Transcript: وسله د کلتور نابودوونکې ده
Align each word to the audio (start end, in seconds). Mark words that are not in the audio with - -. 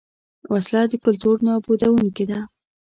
وسله 0.53 0.81
د 0.91 0.93
کلتور 1.05 1.37
نابودوونکې 1.45 2.25
ده 2.29 2.39